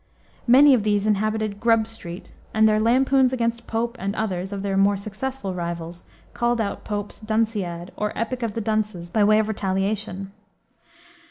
Many 0.47 0.73
of 0.73 0.81
these 0.81 1.05
inhabited 1.05 1.59
Grub 1.59 1.85
Street, 1.85 2.31
and 2.55 2.67
their 2.67 2.79
lampoons 2.79 3.31
against 3.33 3.67
Pope 3.67 3.95
and 3.99 4.15
others 4.15 4.51
of 4.51 4.63
their 4.63 4.75
more 4.75 4.97
successful 4.97 5.53
rivals 5.53 6.01
called 6.33 6.59
out 6.59 6.83
Pope's 6.83 7.19
Dunciad, 7.19 7.91
or 7.95 8.11
epic 8.17 8.41
of 8.41 8.53
the 8.55 8.61
dunces, 8.61 9.11
by 9.11 9.23
way 9.23 9.37
of 9.37 9.47
retaliation. 9.47 10.31